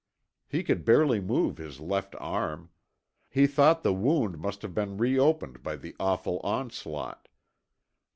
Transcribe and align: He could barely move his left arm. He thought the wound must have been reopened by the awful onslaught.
He 0.47 0.63
could 0.63 0.83
barely 0.83 1.19
move 1.19 1.59
his 1.59 1.79
left 1.79 2.15
arm. 2.17 2.71
He 3.29 3.45
thought 3.45 3.83
the 3.83 3.93
wound 3.93 4.39
must 4.39 4.63
have 4.63 4.73
been 4.73 4.97
reopened 4.97 5.61
by 5.61 5.75
the 5.75 5.95
awful 5.99 6.39
onslaught. 6.39 7.27